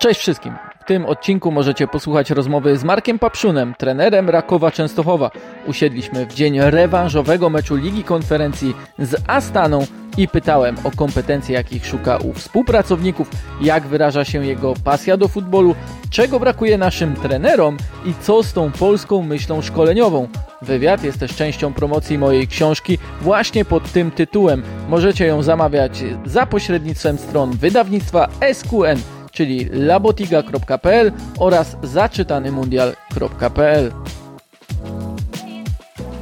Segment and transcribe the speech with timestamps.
[0.00, 0.54] Cześć wszystkim!
[0.80, 5.30] W tym odcinku możecie posłuchać rozmowy z Markiem Papszunem, trenerem Rakowa Częstochowa.
[5.66, 9.86] Usiedliśmy w dzień rewanżowego meczu Ligi Konferencji z Astaną
[10.16, 13.30] i pytałem o kompetencje, jakich szuka u współpracowników,
[13.60, 15.74] jak wyraża się jego pasja do futbolu,
[16.10, 20.28] czego brakuje naszym trenerom i co z tą polską myślą szkoleniową.
[20.62, 24.62] Wywiad jest też częścią promocji mojej książki właśnie pod tym tytułem.
[24.88, 33.92] Możecie ją zamawiać za pośrednictwem stron wydawnictwa SQN czyli labotiga.pl oraz zaczytanymundial.pl.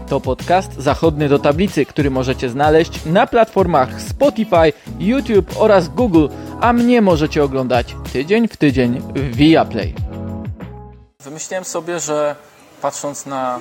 [0.08, 6.28] To podcast zachodny do tablicy, który możecie znaleźć na platformach Spotify, YouTube oraz Google,
[6.60, 9.94] a mnie możecie oglądać tydzień w tydzień w Viaplay.
[11.20, 12.36] Wymyśliłem sobie, że
[12.82, 13.60] patrząc na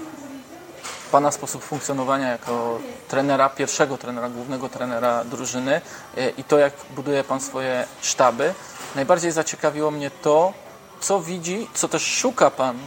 [1.11, 5.81] Pana sposób funkcjonowania jako trenera, pierwszego trenera, głównego trenera drużyny
[6.17, 8.53] e, i to, jak buduje Pan swoje sztaby,
[8.95, 10.53] najbardziej zaciekawiło mnie to,
[10.99, 12.77] co widzi, co też szuka Pan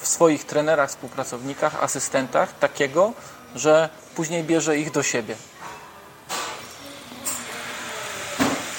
[0.00, 3.12] w swoich trenerach, współpracownikach, asystentach takiego,
[3.54, 5.36] że później bierze ich do siebie.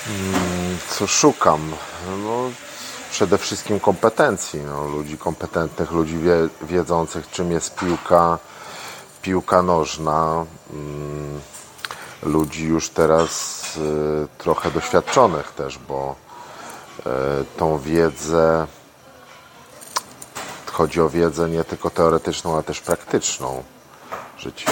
[0.05, 1.71] Hmm, co szukam?
[2.23, 2.49] No,
[3.11, 4.59] przede wszystkim kompetencji.
[4.61, 8.39] No, ludzi kompetentnych, ludzi wie, wiedzących, czym jest piłka,
[9.21, 10.45] piłka nożna.
[10.71, 11.41] Hmm,
[12.23, 16.15] ludzi już teraz y, trochę doświadczonych też, bo
[17.57, 18.67] tą wiedzę,
[20.71, 23.63] chodzi o wiedzę nie tylko teoretyczną, ale też praktyczną,
[24.37, 24.65] że ci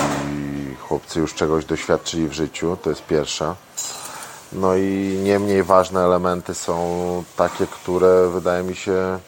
[0.88, 3.56] chłopcy już czegoś doświadczyli w życiu, to jest pierwsza.
[4.54, 9.20] No i nie mniej ważne elementy są takie, które wydaje mi się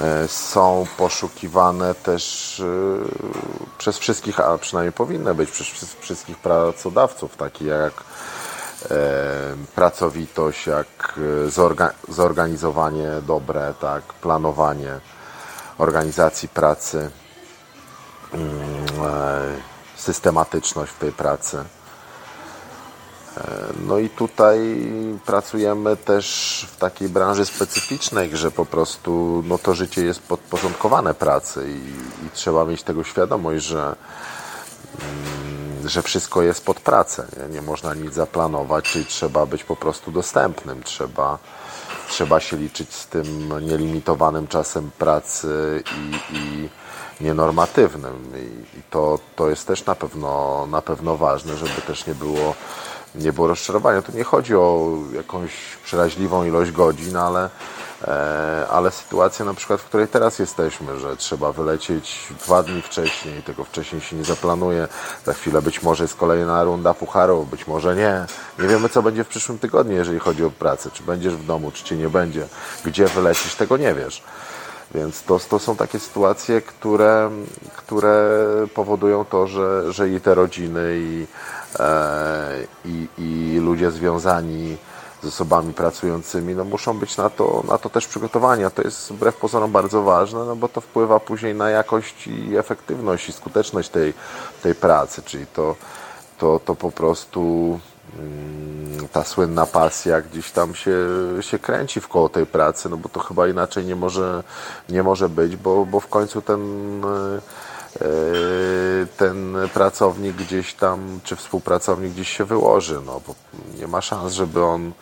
[0.00, 2.64] e, są poszukiwane też e,
[3.78, 5.68] przez wszystkich, a przynajmniej powinny być przez
[6.00, 7.92] wszystkich pracodawców, takie jak
[9.74, 11.18] pracowitość, jak
[11.48, 15.00] e, zorganizowanie dobre, tak, planowanie
[15.78, 17.10] organizacji pracy,
[18.32, 18.52] mm,
[19.04, 19.40] e,
[19.96, 21.64] systematyczność w tej pracy.
[23.86, 24.86] No i tutaj
[25.26, 31.66] pracujemy też w takiej branży specyficznej, że po prostu no to życie jest podporządkowane pracy
[31.68, 33.96] i, i trzeba mieć tego świadomość, że
[35.00, 35.53] mm,
[35.84, 37.26] że wszystko jest pod pracę.
[37.36, 37.54] Nie?
[37.54, 40.82] nie można nic zaplanować, czyli trzeba być po prostu dostępnym.
[40.82, 41.38] Trzeba,
[42.08, 46.68] trzeba się liczyć z tym nielimitowanym czasem pracy i, i
[47.20, 48.32] nienormatywnym.
[48.36, 52.54] I, i to, to jest też na pewno, na pewno ważne, żeby też nie było,
[53.14, 54.02] nie było rozczarowania.
[54.02, 55.50] Tu nie chodzi o jakąś
[55.84, 57.50] przeraźliwą ilość godzin, ale
[58.70, 63.64] ale sytuacja na przykład, w której teraz jesteśmy, że trzeba wylecieć dwa dni wcześniej, tego
[63.64, 64.88] wcześniej się nie zaplanuje,
[65.24, 68.26] za chwilę być może jest kolejna runda pucharu, być może nie.
[68.58, 71.70] Nie wiemy, co będzie w przyszłym tygodniu, jeżeli chodzi o pracę, czy będziesz w domu,
[71.70, 72.48] czy cię nie będzie,
[72.84, 74.22] gdzie wylecisz, tego nie wiesz.
[74.94, 77.30] Więc to, to są takie sytuacje, które,
[77.76, 78.38] które
[78.74, 81.26] powodują to, że, że i te rodziny, i,
[81.78, 82.50] e,
[82.84, 84.76] i, i ludzie związani
[85.24, 89.12] z osobami pracującymi, no muszą być na to, na to też przygotowani, a to jest
[89.12, 93.88] wbrew pozorom bardzo ważne, no bo to wpływa później na jakość i efektywność i skuteczność
[93.88, 94.14] tej,
[94.62, 95.76] tej pracy, czyli to,
[96.38, 97.40] to, to po prostu
[98.18, 100.96] mm, ta słynna pasja gdzieś tam się,
[101.40, 104.42] się kręci w koło tej pracy, no bo to chyba inaczej nie może,
[104.88, 106.60] nie może być, bo, bo w końcu ten
[109.16, 113.34] ten pracownik gdzieś tam, czy współpracownik gdzieś się wyłoży, no bo
[113.78, 114.92] nie ma szans, żeby on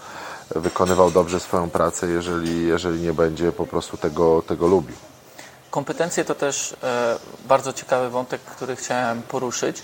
[0.51, 4.97] wykonywał dobrze swoją pracę, jeżeli, jeżeli nie będzie po prostu tego, tego lubił.
[5.71, 9.83] Kompetencje to też e, bardzo ciekawy wątek, który chciałem poruszyć.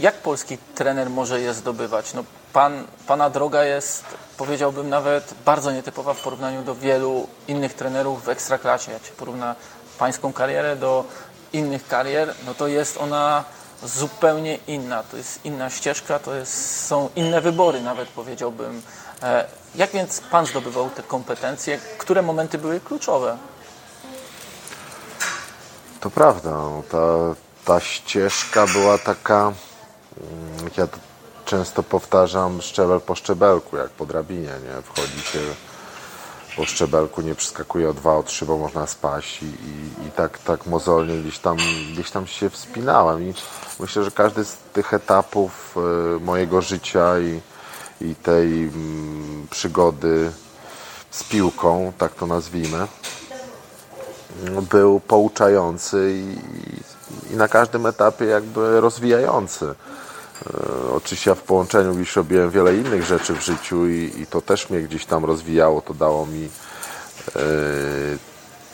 [0.00, 2.14] Jak polski trener może je zdobywać?
[2.14, 4.04] No, pan, pana droga jest,
[4.36, 8.92] powiedziałbym, nawet bardzo nietypowa w porównaniu do wielu innych trenerów w ekstraklasie.
[8.92, 9.54] Jak się porówna
[9.98, 11.04] pańską karierę do
[11.54, 13.44] innych karier, no to jest ona
[13.82, 15.02] zupełnie inna.
[15.02, 18.82] To jest inna ścieżka, to jest, są inne wybory nawet powiedziałbym.
[19.22, 21.78] E, jak więc Pan zdobywał te kompetencje?
[21.98, 23.38] Które momenty były kluczowe?
[26.00, 26.50] To prawda.
[26.50, 27.34] No, ta,
[27.64, 30.88] ta ścieżka była taka, mm, jak ja
[31.44, 34.42] często powtarzam, szczebel po szczebelku, jak po drabinie.
[34.42, 34.82] Nie?
[34.82, 35.38] Wchodzi się
[36.56, 40.38] po szczebelku, nie przeskakuje o dwa, o trzy, bo można spaść i, i, i, tak,
[40.38, 41.56] tak mozolnie gdzieś tam,
[41.92, 43.22] gdzieś tam się wspinałem.
[43.22, 43.34] I
[43.80, 45.76] myślę, że każdy z tych etapów
[46.16, 47.40] y, mojego życia i,
[48.00, 50.32] i tej mm, przygody
[51.10, 52.86] z piłką, tak to nazwijmy,
[54.70, 59.74] był pouczający i, i na każdym etapie jakby rozwijający.
[60.96, 64.70] Oczywiście ja w połączeniu już robiłem wiele innych rzeczy w życiu i, i to też
[64.70, 66.48] mnie gdzieś tam rozwijało, to dało mi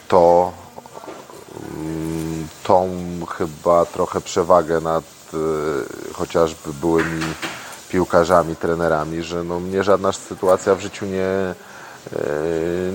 [0.08, 0.52] to
[1.76, 2.90] mm, tą
[3.38, 5.04] chyba trochę przewagę nad
[6.12, 7.24] chociażby byłymi
[7.88, 11.54] piłkarzami, trenerami, że no mnie żadna sytuacja w życiu nie,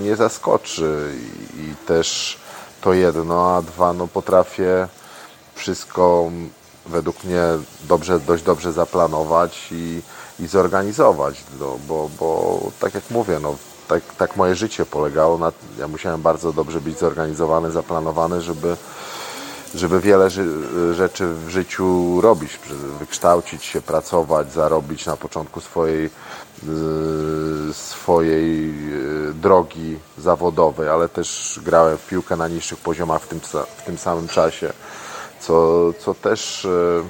[0.02, 1.14] nie zaskoczy.
[1.54, 2.38] I też
[2.80, 4.88] to jedno, a dwa, no potrafię
[5.54, 6.30] wszystko
[6.86, 7.42] według mnie
[7.88, 10.02] dobrze, dość dobrze zaplanować i,
[10.40, 13.54] i zorganizować, no, bo, bo tak jak mówię, no,
[13.88, 18.76] tak, tak moje życie polegało na, ja musiałem bardzo dobrze być zorganizowany, zaplanowany, żeby,
[19.74, 20.30] żeby wiele
[20.92, 22.60] rzeczy w życiu robić,
[22.98, 26.10] wykształcić się, pracować, zarobić na początku swojej, y,
[27.74, 28.70] swojej
[29.28, 33.40] y, drogi zawodowej, ale też grałem w piłkę na niższych poziomach w tym,
[33.76, 34.72] w tym samym czasie,
[35.46, 37.02] co, co też, y,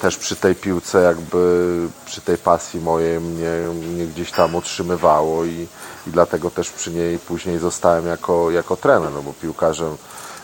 [0.00, 5.66] też przy tej piłce jakby, przy tej pasji mojej mnie, mnie gdzieś tam utrzymywało i,
[6.06, 9.96] i dlatego też przy niej później zostałem jako, jako trener, no bo piłkarzem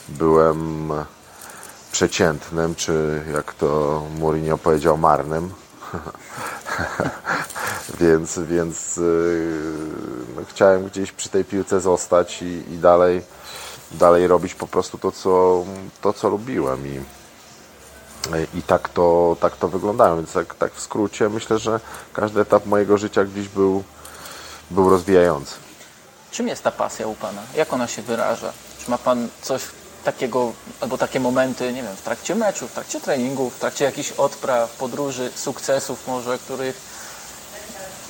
[0.08, 0.93] byłem
[1.93, 5.50] przeciętnym, czy jak to Mourinho powiedział, marnym.
[8.00, 9.00] więc więc
[10.37, 13.23] no, chciałem gdzieś przy tej piłce zostać i, i dalej,
[13.94, 15.64] dalej robić po prostu to, co,
[16.00, 16.87] to, co lubiłem.
[16.87, 17.00] I,
[18.58, 20.17] i tak to, tak to wyglądało.
[20.17, 21.81] Więc tak, tak w skrócie myślę, że
[22.12, 23.85] każdy etap mojego życia gdzieś był,
[24.70, 25.55] był rozwijający.
[26.31, 27.43] Czym jest ta pasja u Pana?
[27.56, 28.52] Jak ona się wyraża?
[28.85, 29.62] Czy ma Pan coś
[30.05, 34.12] takiego, albo takie momenty, nie wiem, w trakcie meczu, w trakcie treningu, w trakcie jakichś
[34.12, 36.81] odpraw, podróży, sukcesów może, których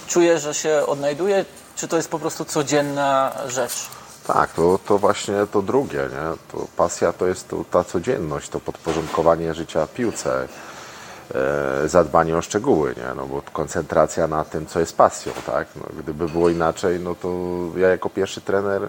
[0.07, 1.45] czuje, że się odnajduje,
[1.77, 3.87] czy to jest po prostu codzienna rzecz?
[4.27, 6.53] Tak, to, to właśnie to drugie, nie?
[6.53, 10.49] To pasja to jest to, ta codzienność, to podporządkowanie życia piłce,
[11.35, 13.15] e, zadbanie o szczegóły, nie?
[13.17, 15.69] No bo koncentracja na tym, co jest pasją, tak?
[15.77, 17.29] No, gdyby było inaczej, no to
[17.77, 18.89] ja jako pierwszy trener e,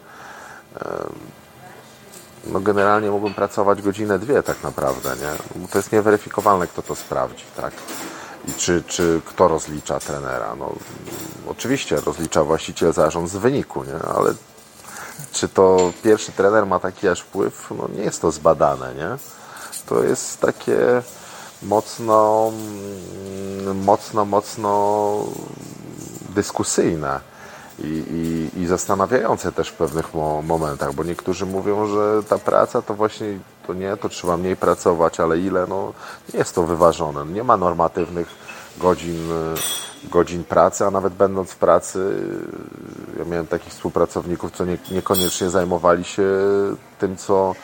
[2.48, 5.62] no generalnie mógłbym pracować godzinę, dwie tak naprawdę, nie?
[5.62, 7.74] Bo to jest nieweryfikowalne, kto to sprawdzi, tak?
[8.48, 10.56] I czy, czy kto rozlicza trenera?
[10.56, 10.74] No,
[11.48, 14.10] oczywiście rozlicza właściciel zarząd z wyniku, nie?
[14.16, 14.34] Ale
[15.36, 17.72] czy to pierwszy trener ma taki aż wpływ?
[17.78, 19.10] No nie jest to zbadane, nie?
[19.86, 20.78] To jest takie
[21.64, 22.52] mocno,
[23.60, 25.20] mm, mocno, mocno
[26.30, 27.20] dyskusyjne
[27.80, 28.04] i,
[28.54, 32.94] i, i zastanawiające też w pewnych mo momentach, bo niektórzy mówią, że ta praca to
[32.94, 35.94] właśnie to nie, to trzeba mniej pracować, ale ile, no
[36.34, 37.26] nie jest to wyważone.
[37.26, 38.28] Nie ma normatywnych
[38.78, 39.30] godzin,
[40.12, 42.22] godzin pracy, a nawet będąc w pracy,
[43.20, 46.24] ja miałem takich współpracowników, co nie, niekoniecznie zajmowali się
[47.00, 47.56] tym, co,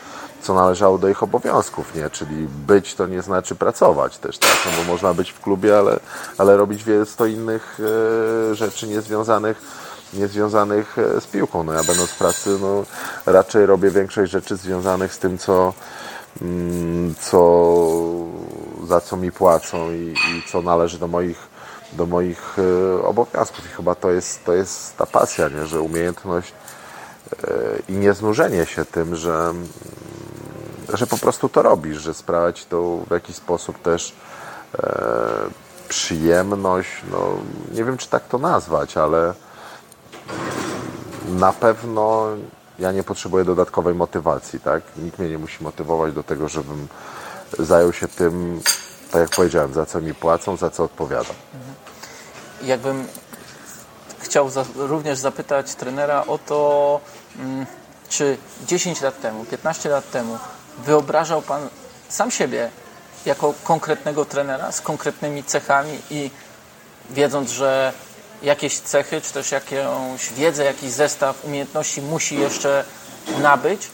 [0.42, 2.10] co należało do ich obowiązków, nie?
[2.10, 4.58] Czyli być to nie znaczy pracować też, tak?
[4.66, 6.00] No bo można być w klubie, ale,
[6.38, 7.78] ale robić wiele sto innych
[8.50, 9.62] e, rzeczy niezwiązanych
[10.14, 11.64] niezwiązanych e, z piłką.
[11.64, 12.84] No ja będąc w pracy, no
[13.26, 15.72] raczej robię większość rzeczy związanych z tym, co,
[16.42, 17.72] mm, co
[18.86, 21.51] za co mi płacą i, i co należy do moich,
[21.92, 23.66] do moich e, obowiązków.
[23.66, 25.66] I chyba to jest, to jest ta pasja, nie?
[25.66, 26.52] że umiejętność
[27.32, 27.46] e,
[27.88, 29.68] i nieznużenie się tym, że, mm,
[30.94, 34.14] że po prostu to robisz, że sprawia ci to w jakiś sposób też
[35.88, 37.18] przyjemność, no
[37.72, 39.34] nie wiem czy tak to nazwać, ale
[41.28, 42.26] na pewno
[42.78, 44.82] ja nie potrzebuję dodatkowej motywacji, tak?
[44.96, 46.88] Nikt mnie nie musi motywować do tego, żebym
[47.58, 48.60] zajął się tym,
[49.12, 51.36] tak jak powiedziałem, za co mi płacą, za co odpowiadam.
[51.54, 51.74] Mhm.
[52.62, 53.06] Jakbym
[54.18, 57.00] chciał za, również zapytać trenera o to,
[57.38, 57.66] mm,
[58.08, 60.38] czy 10 lat temu, 15 lat temu
[60.78, 61.68] wyobrażał Pan
[62.08, 62.70] sam siebie
[63.26, 66.30] jako konkretnego trenera z konkretnymi cechami i
[67.10, 67.92] wiedząc, że
[68.42, 72.84] jakieś cechy, czy też jakąś wiedzę, jakiś zestaw umiejętności musi jeszcze
[73.38, 73.90] nabyć.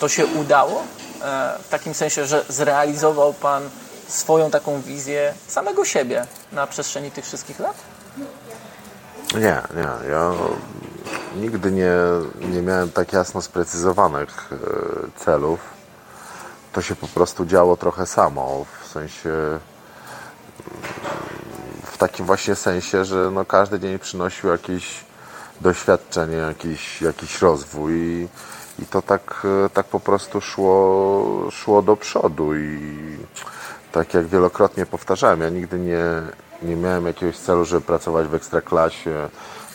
[0.00, 3.70] To się udało e, w takim sensie, że zrealizował Pan
[4.08, 7.76] swoją taką wizję samego siebie na przestrzeni tych wszystkich lat?
[9.34, 10.10] Nie, nie.
[10.10, 10.32] Ja
[11.36, 11.92] nigdy nie,
[12.40, 15.60] nie miałem tak jasno sprecyzowanych e, celów.
[16.72, 18.64] To się po prostu działo trochę samo.
[18.82, 19.58] W sensie
[21.84, 25.04] w takim właśnie sensie, że no każdy dzień przynosił jakieś
[25.60, 28.28] doświadczenie, jakiś, jakiś rozwój i,
[28.82, 32.78] i to tak, tak po prostu szło, szło do przodu i
[33.92, 36.04] tak jak wielokrotnie powtarzałem, ja nigdy nie,
[36.62, 39.28] nie miałem jakiegoś celu, żeby pracować w ekstraklasie,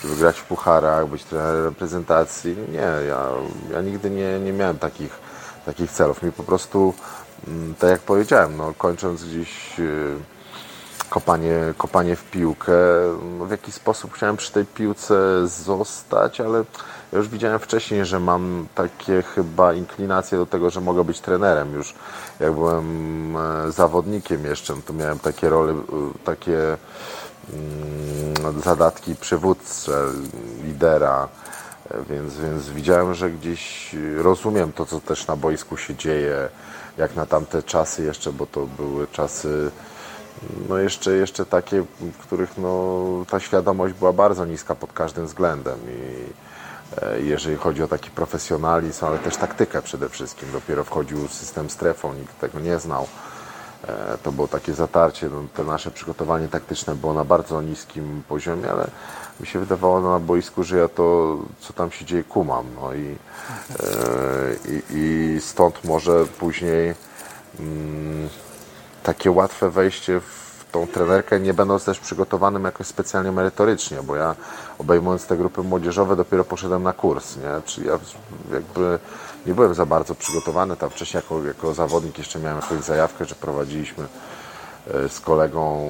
[0.03, 2.55] żeby grać w pucharach, być trenerem reprezentacji.
[2.72, 3.27] Nie, ja,
[3.72, 5.20] ja nigdy nie, nie miałem takich,
[5.65, 6.24] takich celów.
[6.24, 6.93] Mi po prostu,
[7.48, 9.79] mm, tak jak powiedziałem, no, kończąc gdzieś
[11.13, 12.74] kopanie, kopanie w piłkę.
[13.39, 16.58] No, w jakiś sposób chciałem przy tej piłce zostać, ale
[17.12, 21.74] ja już widziałem wcześniej, że mam takie chyba inclinacje do tego, że mogę być trenerem.
[21.74, 21.93] Już
[22.39, 25.77] jak byłem e, zawodnikiem jeszcze, to miałem takie role, e,
[26.24, 26.77] takie
[27.53, 30.05] mm, zadatki przywódcze,
[30.63, 31.27] lidera,
[31.91, 36.50] e, więc, więc widziałem, że gdzieś rozumiem to, co też na boisku się dzieje,
[36.98, 39.72] jak na tamte czasy jeszcze, bo to były czasy
[40.69, 45.79] no jeszcze, jeszcze takie, w których no, ta świadomość była bardzo niska pod każdym względem
[45.89, 46.23] i
[47.01, 50.49] e, jeżeli chodzi o taki profesjonalizm, ale też taktykę przede wszystkim.
[50.51, 53.07] Dopiero wchodził system strefą, nikt tego nie znał.
[53.87, 55.29] E, to było takie zatarcie.
[55.29, 58.87] No, to nasze przygotowanie taktyczne było na bardzo niskim poziomie, ale
[59.39, 62.65] mi się wydawało na boisku, że ja to, co tam się dzieje, kumam.
[62.81, 63.15] No i,
[63.79, 66.95] e, i, i stąd może później
[67.59, 68.29] mm,
[69.03, 74.36] takie łatwe wejście w tą trenerkę, nie będąc też przygotowanym jakoś specjalnie merytorycznie, bo ja
[74.79, 77.62] obejmując te grupy młodzieżowe dopiero poszedłem na kurs, nie?
[77.65, 78.00] Czyli ja
[78.53, 79.00] jakby
[79.45, 83.36] nie byłem za bardzo przygotowany, tam wcześniej jako, jako zawodnik jeszcze miałem jakąś zajawkę, że
[83.36, 84.05] prowadziliśmy
[84.93, 85.88] e, z kolegą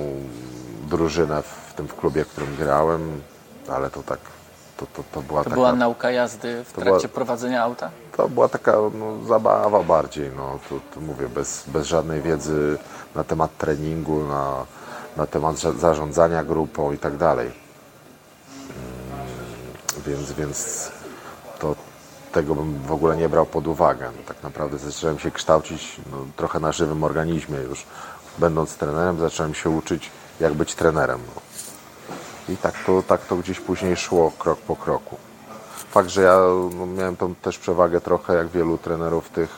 [0.90, 3.22] drużynę w tym w klubie, w którym grałem,
[3.70, 4.20] ale to tak,
[4.78, 5.56] to, to, to była To taka...
[5.56, 7.90] była nauka jazdy w trakcie była- prowadzenia auta?
[8.18, 12.78] To była taka no, zabawa bardziej, no, to, to mówię, bez, bez żadnej wiedzy
[13.16, 14.66] na temat treningu, na,
[15.18, 17.48] na temat za- zarządzania grupą i tak dalej.
[17.48, 17.58] Mm,
[20.08, 20.92] Więc, więc
[21.60, 21.76] to
[22.32, 24.12] tego bym w ogóle nie brał pod uwagę.
[24.28, 27.86] Tak naprawdę zacząłem się kształcić no, trochę na żywym organizmie już.
[28.38, 31.20] Będąc trenerem, zacząłem się uczyć, jak być trenerem.
[32.50, 35.18] I tak to, tak to gdzieś później szło krok po kroku.
[35.92, 36.38] Fakt, że ja
[36.78, 39.50] no, miałem tą też przewagę trochę jak wielu trenerów tych,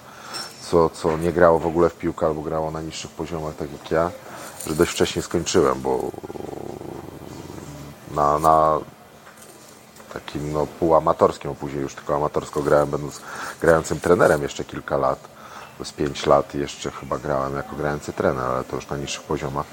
[0.72, 3.92] co, co nie grało w ogóle w piłkę albo grało na niższych poziomach, tak jak
[3.92, 4.12] ja,
[4.68, 6.12] że dość wcześnie skończyłem, bo
[8.12, 8.80] na, na
[10.14, 13.22] takim no, półamatorskim, a później już tylko amatorsko grałem, będąc
[13.62, 15.20] grającym trenerem jeszcze kilka lat.
[15.84, 19.66] Z pięć lat jeszcze chyba grałem jako grający trener, ale to już na niższych poziomach.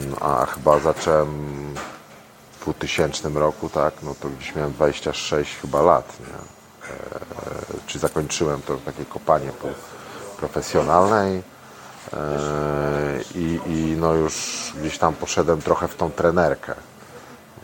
[0.00, 1.28] Mm, A chyba zacząłem
[2.60, 6.54] w 2000 roku, tak, no to gdzieś miałem 26 chyba lat, nie?
[7.86, 9.68] Czy zakończyłem to takie kopanie po,
[10.36, 11.42] profesjonalne i,
[12.12, 14.34] e, i, i no już
[14.80, 16.74] gdzieś tam poszedłem trochę w tą trenerkę.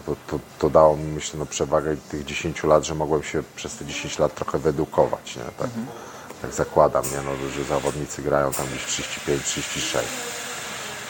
[0.07, 3.77] To, to, to dało mi myślę no, przewagę tych 10 lat, że mogłem się przez
[3.77, 5.43] te 10 lat trochę wyedukować, nie?
[5.59, 5.71] Tak,
[6.43, 7.23] tak zakładam, nie?
[7.23, 9.99] No, że zawodnicy grają tam gdzieś 35-36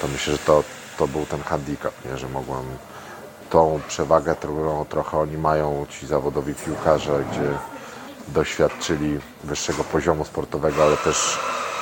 [0.01, 0.65] to myślę, że to,
[0.99, 2.19] to był ten handicap, nie?
[2.19, 2.65] że mogłem
[3.51, 7.59] tą przewagę, którą trochę oni mają, ci zawodowi piłkarze, gdzie
[8.35, 11.39] doświadczyli wyższego poziomu sportowego, ale też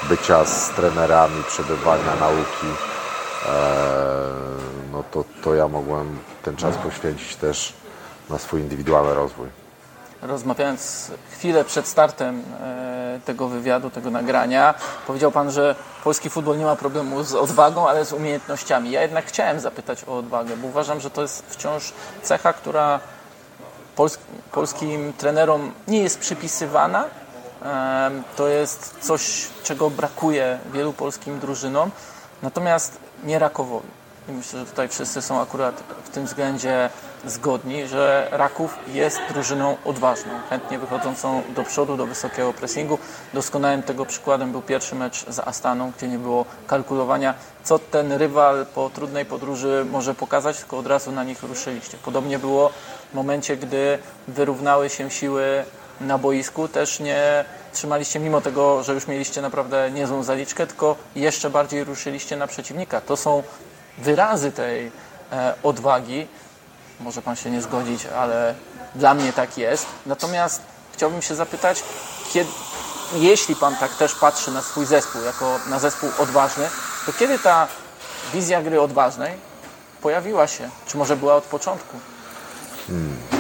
[0.08, 2.66] bycia z trenerami, przebywania, nauki,
[3.48, 3.52] e,
[4.92, 7.72] no to, to ja mogłem ten czas poświęcić też
[8.30, 9.48] na swój indywidualny rozwój.
[10.22, 14.74] Rozmawiając chwilę przed startem e, tego wywiadu, tego nagrania,
[15.06, 15.74] powiedział Pan, że
[16.04, 18.90] polski futbol nie ma problemu z odwagą, ale z umiejętnościami.
[18.90, 23.00] Ja jednak chciałem zapytać o odwagę, bo uważam, że to jest wciąż cecha, która
[23.98, 24.18] pols
[24.52, 27.04] polskim trenerom nie jest przypisywana.
[28.36, 31.90] To jest coś, czego brakuje wielu polskim drużynom,
[32.42, 33.88] natomiast nie Rakowowi.
[34.28, 36.90] I myślę, że tutaj wszyscy są akurat w tym względzie
[37.26, 42.98] zgodni, że Raków jest drużyną odważną, chętnie wychodzącą do przodu, do wysokiego pressingu.
[43.34, 48.66] Doskonałym tego przykładem był pierwszy mecz z Astaną, gdzie nie było kalkulowania, co ten rywal
[48.74, 51.98] po trudnej podróży może pokazać, tylko od razu na nich ruszyliście.
[52.04, 52.70] Podobnie było
[53.10, 53.98] w momencie, gdy
[54.28, 55.64] wyrównały się siły
[56.00, 61.50] na boisku, też nie trzymaliście, mimo tego, że już mieliście naprawdę niezłą zaliczkę, tylko jeszcze
[61.50, 63.00] bardziej ruszyliście na przeciwnika.
[63.00, 63.42] To są
[63.98, 64.92] wyrazy tej
[65.32, 66.26] e, odwagi.
[67.00, 68.54] Może Pan się nie zgodzić, ale
[68.94, 69.86] dla mnie tak jest.
[70.06, 70.62] Natomiast
[70.92, 71.82] chciałbym się zapytać,
[72.32, 72.50] kiedy,
[73.14, 76.68] jeśli Pan tak też patrzy na swój zespół, jako na zespół odważny,
[77.06, 77.68] to kiedy ta
[78.34, 79.32] wizja gry odważnej
[80.02, 80.70] pojawiła się?
[80.86, 81.96] Czy może była od początku?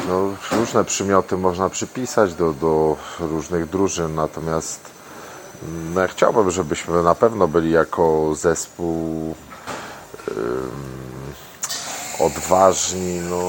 [0.08, 4.80] No, różne przymioty można przypisać do, do różnych drużyn, natomiast
[5.62, 9.34] mm, no, ja chciałbym, żebyśmy na pewno byli jako zespół
[12.20, 13.40] odważni, no,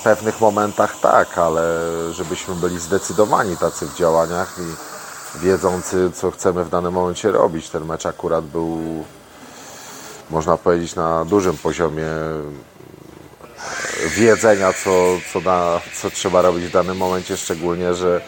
[0.00, 1.80] w pewnych momentach tak, ale
[2.12, 7.70] żebyśmy byli zdecydowani tacy w działaniach i wiedzący, co chcemy w danym momencie robić.
[7.70, 9.04] Ten mecz akurat był,
[10.30, 12.08] można powiedzieć, na dużym poziomie
[14.08, 14.90] wiedzenia, co,
[15.32, 15.40] co,
[15.94, 18.20] co trzeba robić w danym momencie, szczególnie, że,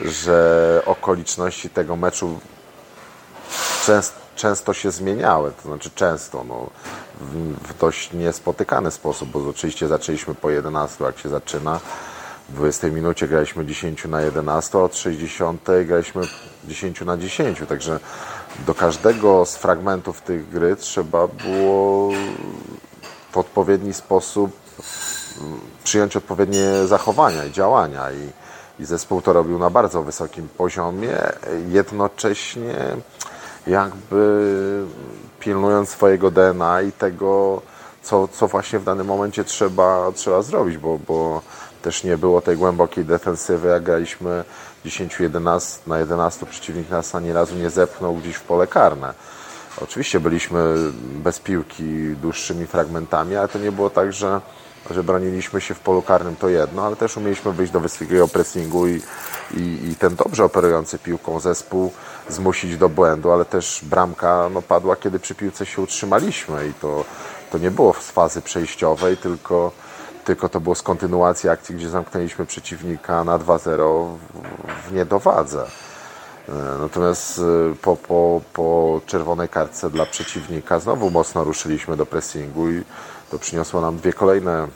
[0.00, 2.40] że okoliczności tego meczu
[3.86, 6.70] częst, często się zmieniały, to znaczy często, no,
[7.20, 11.80] w, dość niespotykany sposób, bo oczywiście zaczęliśmy po 11, jak się zaczyna,
[12.48, 16.22] w 20 minucie graliśmy 10 na 11, a od 60 graliśmy
[16.64, 18.00] 10 na 10, także
[18.66, 22.10] do każdego z fragmentów tych gry trzeba było
[23.32, 24.65] w odpowiedni sposób
[25.84, 28.30] przyjąć odpowiednie zachowania i działania i,
[28.82, 31.16] i zespół to robił na bardzo wysokim poziomie,
[31.68, 32.74] jednocześnie
[33.66, 34.84] jakby
[35.40, 37.62] pilnując swojego DNA i tego,
[38.02, 41.42] co, co właśnie w danym momencie trzeba, trzeba zrobić, bo, bo
[41.82, 44.44] też nie było tej głębokiej defensywy, jak graliśmy
[44.84, 49.14] 10-11 na 11 przeciwnik nas ani razu nie zepchnął gdzieś w pole karne.
[49.82, 54.40] Oczywiście byliśmy bez piłki dłuższymi fragmentami, ale to nie było tak, że,
[54.90, 58.88] że broniliśmy się w polu karnym to jedno, ale też umieliśmy wyjść do wysokiego pressingu
[58.88, 59.02] i,
[59.54, 61.92] i, i ten dobrze operujący piłką zespół
[62.28, 67.04] zmusić do błędu, ale też bramka no, padła, kiedy przy piłce się utrzymaliśmy i to,
[67.50, 69.72] to nie było z fazy przejściowej, tylko,
[70.24, 74.16] tylko to było z kontynuacji akcji, gdzie zamknęliśmy przeciwnika na 2-0
[74.84, 75.66] w, w niedowadze.
[76.80, 77.42] Natomiast y,
[77.82, 82.82] po, po, po czerwonej kartce dla przeciwnika znowu mocno ruszyliśmy do pressingu i
[83.30, 84.68] to przyniosło nam dwie kolejne,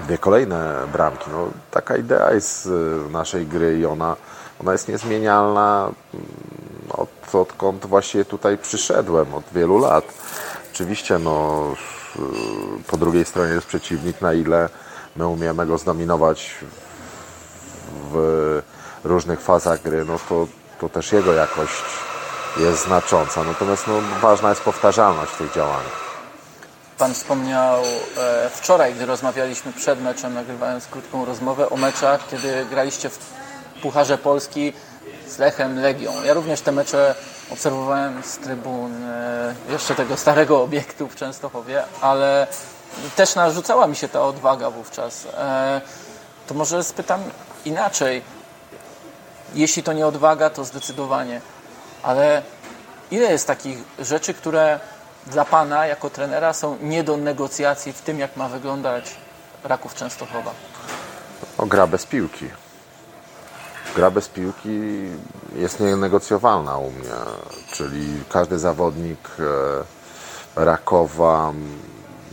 [0.00, 1.30] dwie kolejne bramki.
[1.30, 2.68] No, taka idea jest
[3.10, 4.16] naszej gry i ona,
[4.60, 6.26] ona jest niezmienialna mm,
[6.90, 10.04] od, odkąd właśnie tutaj przyszedłem, od wielu lat.
[10.72, 11.64] Oczywiście no,
[12.86, 14.68] po drugiej stronie jest przeciwnik, na ile
[15.16, 16.54] my umiemy go zdominować
[18.12, 18.62] w
[19.04, 20.46] różnych fazach gry, no to,
[20.80, 21.82] to też jego jakość
[22.56, 23.44] jest znacząca.
[23.44, 26.05] Natomiast no, ważna jest powtarzalność tych działań.
[26.98, 27.82] Pan wspomniał
[28.16, 33.18] e, wczoraj, gdy rozmawialiśmy przed meczem, nagrywając krótką rozmowę o meczach, kiedy graliście w
[33.82, 34.72] Pucharze Polski
[35.28, 36.12] z Lechem Legią.
[36.24, 37.14] Ja również te mecze
[37.50, 42.46] obserwowałem z trybun e, jeszcze tego starego obiektu w Częstochowie, ale
[43.16, 45.26] też narzucała mi się ta odwaga wówczas.
[45.38, 45.80] E,
[46.46, 47.20] to może spytam
[47.64, 48.22] inaczej.
[49.54, 51.40] Jeśli to nie odwaga, to zdecydowanie.
[52.02, 52.42] Ale
[53.10, 54.80] ile jest takich rzeczy, które
[55.26, 59.16] dla Pana jako trenera są nie do negocjacji w tym, jak ma wyglądać
[59.64, 60.50] Raków Częstochowa?
[61.58, 62.48] O, gra bez piłki.
[63.96, 64.80] Gra bez piłki
[65.54, 67.10] jest nienegocjowalna u mnie,
[67.72, 69.30] czyli każdy zawodnik
[70.58, 71.52] e, Rakowa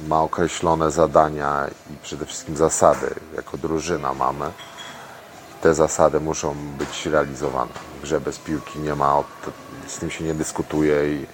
[0.08, 3.15] ma określone zadania i przede wszystkim zasady.
[3.36, 4.45] Jako drużyna mamy
[5.62, 7.71] te zasady muszą być realizowane.
[7.99, 9.23] W grze bez piłki nie ma,
[9.88, 11.25] z tym się nie dyskutuje i,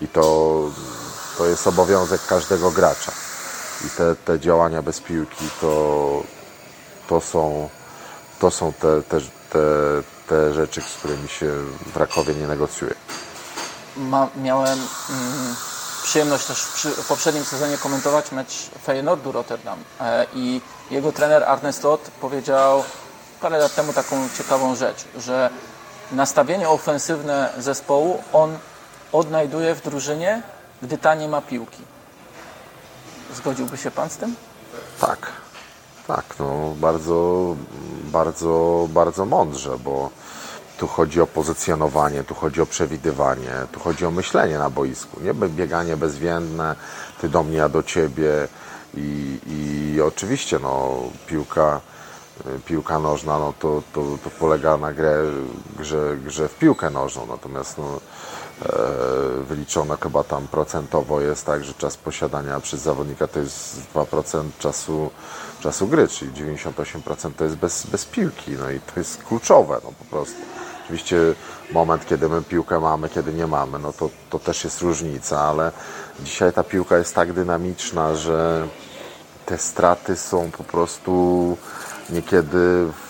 [0.00, 0.62] i to,
[1.38, 3.12] to jest obowiązek każdego gracza.
[3.86, 6.22] I te, te działania bez piłki to,
[7.08, 7.68] to są,
[8.38, 9.58] to są te, te, te,
[10.28, 11.52] te rzeczy, z którymi się
[11.92, 12.94] w Rakowie nie negocjuje.
[13.96, 14.78] Ma, miałem
[15.10, 15.54] mm,
[16.02, 16.62] przyjemność też
[16.96, 22.84] w poprzednim sezonie komentować mecz Feyenoordu Rotterdam e, i jego trener Arne Slot powiedział
[23.40, 25.50] parę lat temu taką ciekawą rzecz, że
[26.12, 28.58] nastawienie ofensywne zespołu on
[29.12, 30.42] odnajduje w drużynie,
[30.82, 31.82] gdy ta nie ma piłki.
[33.34, 34.34] Zgodziłby się Pan z tym?
[35.00, 35.32] Tak,
[36.06, 37.56] tak, no bardzo,
[38.04, 40.10] bardzo, bardzo mądrze, bo
[40.78, 45.20] tu chodzi o pozycjonowanie, tu chodzi o przewidywanie, tu chodzi o myślenie na boisku.
[45.20, 46.76] Nie bieganie bezwiędne,
[47.20, 48.48] ty do mnie, ja do ciebie
[48.94, 51.80] i, i oczywiście no, piłka
[52.46, 55.24] Y, piłka nożna, no to, to, to polega na grę,
[55.78, 58.00] grze, grze w piłkę nożną, natomiast no,
[59.48, 65.10] wyliczone chyba tam procentowo jest tak, że czas posiadania przez zawodnika to jest 2% czasu,
[65.60, 69.92] czasu gry, czyli 98% to jest bez, bez piłki, no i to jest kluczowe, no
[69.98, 70.36] po prostu.
[70.84, 71.16] Oczywiście
[71.72, 75.72] moment, kiedy my piłkę mamy, kiedy nie mamy, no to, to też jest różnica, ale
[76.20, 78.68] dzisiaj ta piłka jest tak dynamiczna, że
[79.46, 81.56] te straty są po prostu
[82.10, 83.07] niekiedy w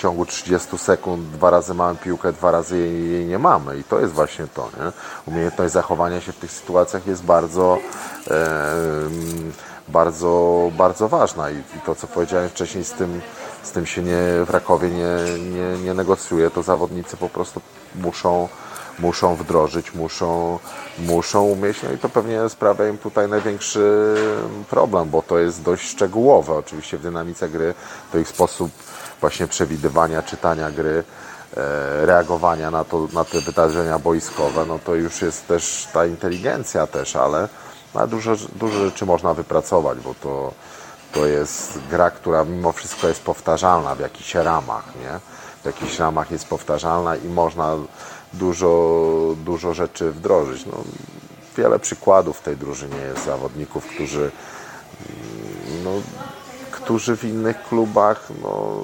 [0.00, 4.00] ciągu 30 sekund dwa razy mamy piłkę, dwa razy jej, jej, nie mamy i to
[4.00, 4.70] jest właśnie to.
[4.78, 4.92] Nie?
[5.32, 7.78] Umiejętność zachowania się w tych sytuacjach jest bardzo,
[8.30, 8.74] e,
[9.88, 13.20] bardzo, bardzo ważna I, i, to, co powiedziałem wcześniej, z tym,
[13.62, 17.60] z tym się nie, w Rakowie nie, nie, nie negocjuje, to zawodnicy po prostu
[17.94, 18.48] muszą
[18.98, 20.58] muszą wdrożyć, muszą,
[20.98, 24.14] muszą umieć, no i to pewnie sprawia im tutaj największy
[24.70, 26.54] problem, bo to jest dość szczegółowe.
[26.54, 27.74] Oczywiście w dynamice gry
[28.12, 28.70] to ich sposób
[29.20, 31.04] właśnie przewidywania, czytania gry,
[31.56, 36.86] e, reagowania na, to, na te wydarzenia boiskowe, no to już jest też ta inteligencja
[36.86, 37.48] też, ale,
[37.94, 40.52] ale dużo, dużo rzeczy można wypracować, bo to,
[41.12, 45.20] to jest gra, która mimo wszystko jest powtarzalna w jakichś ramach, nie?
[45.62, 47.76] W jakichś ramach jest powtarzalna i można
[48.32, 50.66] dużo, dużo rzeczy wdrożyć.
[50.66, 50.72] No,
[51.56, 54.30] wiele przykładów w tej drużynie jest zawodników, którzy,
[55.84, 55.90] no,
[56.90, 58.82] którzy w innych klubach no,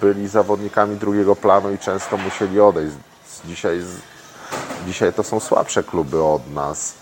[0.00, 2.96] byli zawodnikami drugiego planu i często musieli odejść.
[3.44, 3.80] Dzisiaj,
[4.86, 6.94] dzisiaj to są słabsze kluby od nas.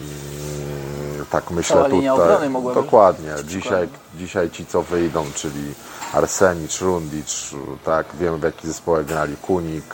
[0.00, 2.08] Mm, tak myślę Cała tutaj.
[2.08, 3.34] obrony Dokładnie.
[3.44, 5.74] Dzisiaj, dzisiaj ci co wyjdą, czyli
[6.12, 9.84] Arsenicz, Rundicz, tak, wiemy w jakich zespołach grali Kunik,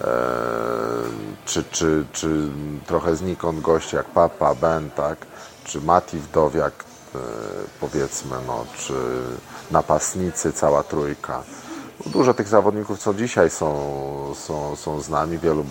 [0.00, 0.06] e,
[1.44, 2.48] czy, czy, czy
[2.86, 5.18] trochę znikąd goście jak Papa, Ben, tak,
[5.64, 6.84] czy Mati Wdowiak,
[7.80, 8.94] powiedzmy, no, czy
[9.70, 11.42] napastnicy, cała trójka.
[12.06, 15.64] Dużo tych zawodników, co dzisiaj są, są, są z nami, wielu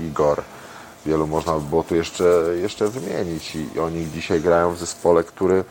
[0.00, 0.42] Igor,
[1.06, 2.24] wielu można by było tu jeszcze,
[2.60, 5.64] jeszcze wymienić i oni dzisiaj grają w zespole, który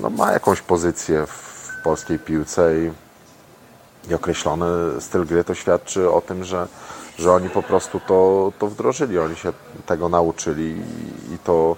[0.00, 2.90] no, ma jakąś pozycję w polskiej piłce i,
[4.10, 6.68] i określony styl gry to świadczy o tym, że,
[7.18, 9.52] że oni po prostu to, to wdrożyli, oni się
[9.86, 11.76] tego nauczyli i, i to,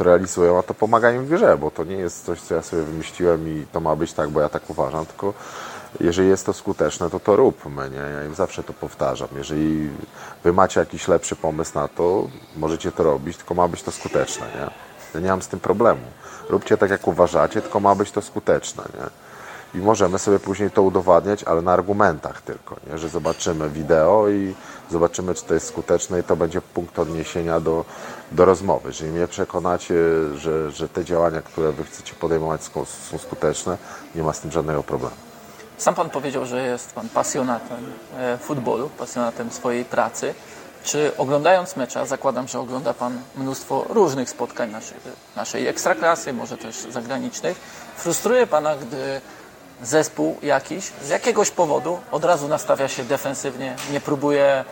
[0.00, 2.82] realizują, a to pomaga im w grze, bo to nie jest coś, co ja sobie
[2.82, 5.34] wymyśliłem i to ma być tak, bo ja tak uważam, tylko
[6.00, 7.96] jeżeli jest to skuteczne, to to róbmy, nie?
[7.96, 9.28] Ja im zawsze to powtarzam.
[9.36, 9.90] Jeżeli
[10.44, 14.46] wy macie jakiś lepszy pomysł na to, możecie to robić, tylko ma być to skuteczne,
[14.54, 14.70] nie?
[15.14, 16.00] Ja nie mam z tym problemu.
[16.48, 19.23] Róbcie tak, jak uważacie, tylko ma być to skuteczne, nie?
[19.74, 22.98] I możemy sobie później to udowadniać, ale na argumentach tylko, nie?
[22.98, 24.54] że zobaczymy wideo i
[24.90, 27.84] zobaczymy, czy to jest skuteczne i to będzie punkt odniesienia do,
[28.32, 28.88] do rozmowy.
[28.88, 29.94] Jeżeli mnie przekonacie,
[30.36, 32.60] że, że te działania, które wy chcecie podejmować
[33.10, 33.78] są, skuteczne,
[34.14, 35.16] nie ma z tym żadnego problemu.
[35.78, 40.34] Sam Pan powiedział, że jest Pan pasjonatem e, futbolu, pasjonatem swojej pracy.
[40.84, 44.96] Czy oglądając mecza, zakładam, że ogląda Pan mnóstwo różnych spotkań naszej,
[45.36, 47.56] naszej ekstraklasy, może też zagranicznych,
[47.96, 49.20] frustruje Pana, gdy
[49.84, 54.64] zespół jakiś z jakiegoś powodu od razu nastawia się defensywnie, nie próbuje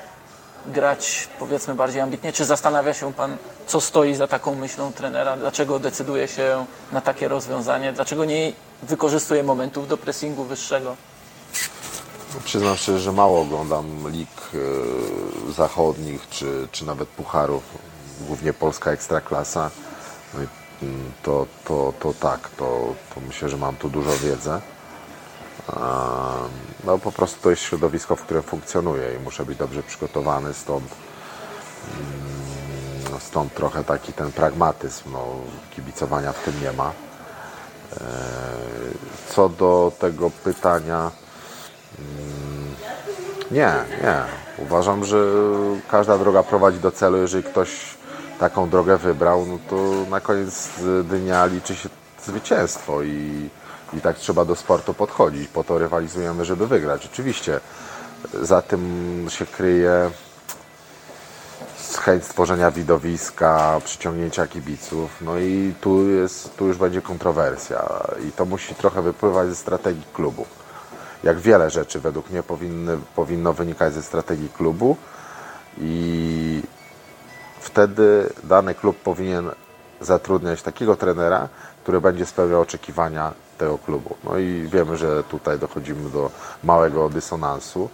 [0.67, 2.33] grać powiedzmy bardziej ambitnie?
[2.33, 5.37] Czy zastanawia się Pan, co stoi za taką myślą trenera?
[5.37, 7.93] Dlaczego decyduje się na takie rozwiązanie?
[7.93, 10.97] Dlaczego nie wykorzystuje momentów do pressingu wyższego?
[12.45, 17.63] Przyznam szczerze, że mało oglądam lig e, zachodnich, czy, czy nawet pucharów,
[18.21, 19.71] głównie polska ekstraklasa.
[20.35, 20.41] No
[20.83, 24.51] mm, to, to, to tak, to, to myślę, że mam tu dużo wiedzy.
[25.69, 26.33] A,
[26.85, 30.85] No po prostu to jest środowisko, w którym funkcjonuję i muszę być dobrze przygotowany, stąd,
[33.11, 35.27] mm, stąd trochę taki ten pragmatyzm, no,
[35.71, 36.93] kibicowania w tym nie ma.
[37.93, 38.01] E,
[39.29, 41.11] Co do tego pytania,
[43.51, 43.73] nie,
[44.03, 44.23] nie.
[44.59, 45.17] Uważam, że
[45.89, 47.17] każda droga prowadzi do celu.
[47.17, 47.69] Jeżeli ktoś
[48.39, 49.77] taką drogę wybrał, no to
[50.11, 50.71] na koniec
[51.05, 51.89] dnia liczy się
[52.25, 53.51] zwycięstwo i,
[53.95, 55.49] i tak trzeba do sportu podchodzić.
[55.49, 57.07] Po to rywalizujemy, żeby wygrać.
[57.13, 57.61] Oczywiście
[58.43, 60.11] za tym się kryje
[62.01, 65.11] chęć stworzenia widowiska, przyciągnięcia kibiców.
[65.21, 70.05] No i tu, jest, tu już będzie kontrowersja i to musi trochę wypływać ze strategii
[70.13, 70.47] klubu
[71.25, 74.97] jak wiele rzeczy według mnie powinny, powinno wynikać ze strategii klubu
[75.79, 76.63] i
[77.61, 79.51] wtedy dany klub powinien
[80.01, 81.49] zatrudniać takiego trenera,
[81.83, 84.17] który będzie spełniał oczekiwania tego klubu.
[84.25, 86.31] No i wiemy, że tutaj dochodzimy do
[86.65, 87.89] małego dysonansu,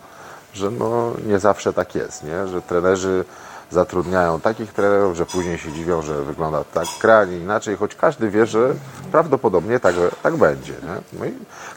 [0.55, 2.47] że no nie zawsze tak jest, nie?
[2.49, 3.25] że trenerzy
[3.71, 8.31] zatrudniają takich trenerów, że później się dziwią, że wygląda tak, gra nie inaczej, choć każdy
[8.31, 8.75] wie, że
[9.13, 10.73] prawdopodobnie tak, tak będzie.
[10.73, 11.19] Nie?
[11.19, 11.33] No i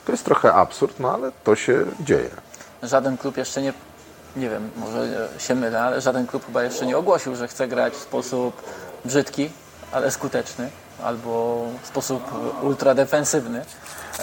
[0.06, 2.30] to jest trochę absurd, no ale to się dzieje.
[2.84, 3.74] Żaden klub jeszcze nie,
[4.36, 7.94] nie wiem, może się mylę, ale żaden klub chyba jeszcze nie ogłosił, że chce grać
[7.94, 8.62] w sposób
[9.06, 9.50] brzydki,
[9.92, 10.70] ale skuteczny,
[11.04, 12.24] albo w sposób
[12.62, 13.66] ultradefensywny.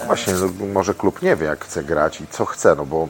[0.05, 3.07] Właśnie, no, może klub nie wie, jak chce grać i co chce, no bo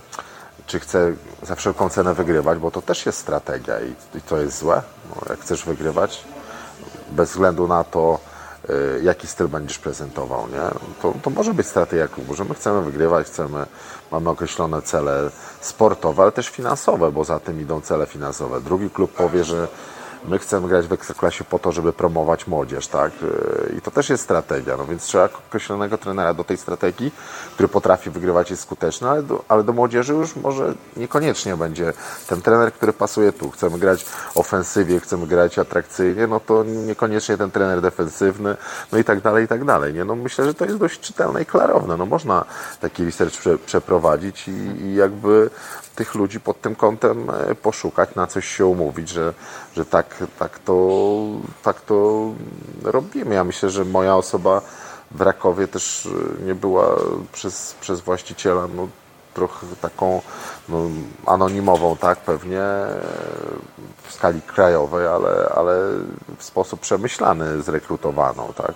[0.67, 4.58] czy chce za wszelką cenę wygrywać, bo to też jest strategia i, i to jest
[4.58, 4.82] złe.
[5.10, 6.23] No, jak chcesz wygrywać,
[7.12, 8.19] bez względu na to,
[8.69, 10.62] y, jaki styl będziesz prezentował, nie?
[11.01, 13.65] To, to może być strategia klubu, że my chcemy wygrywać, chcemy,
[14.12, 15.29] mamy określone cele
[15.62, 18.62] sportowe, ale też finansowe, bo za tym idą cele finansowe.
[18.62, 19.67] Drugi klub powie, że
[20.25, 23.12] my chcemy grać w ekstraklasie po to, żeby promować młodzież, tak?
[23.23, 27.12] Y, I to też jest strategia, no więc trzeba określonego trenera do tej strategii,
[27.53, 31.93] który potrafi wygrywać jest skuteczny, ale do, ale do młodzieży już może niekoniecznie będzie
[32.27, 33.51] ten trener, który pasuje tu.
[33.51, 34.05] Chcemy grać
[34.36, 38.58] ofensywie, chcemy grać atrakcyjnie, no to niekoniecznie ten trener defensywny,
[38.91, 40.05] no i tak dalej, i tak dalej, nie?
[40.05, 42.45] No myślę, że to jest dość czytelne i klarowne, no można
[42.82, 44.51] taki research prze, przeprowadzić i,
[44.82, 45.49] i jakby
[45.99, 49.34] tych ludzi pod tym kątem e, poszukać, na coś się umówić, że,
[49.75, 50.08] że tak,
[50.39, 50.97] tak, to,
[51.63, 52.29] tak to
[52.83, 53.35] robimy.
[53.35, 54.61] Ja myślę, że moja osoba
[55.11, 56.95] w Rakowie też e, nie była
[57.31, 58.87] przez, przez właściciela no,
[59.33, 60.21] trochę taką
[60.69, 60.77] no,
[61.25, 62.61] anonimową, tak, pewnie
[64.07, 65.75] w skali krajowej, ale, ale
[66.37, 68.73] w sposób przemyślany zrekrutowaną, tak.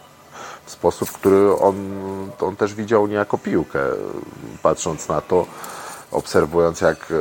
[0.65, 1.75] W sposób, który on,
[2.39, 3.79] on też widział niejako piłkę,
[4.61, 5.45] patrząc na to,
[6.13, 7.13] obserwując jak,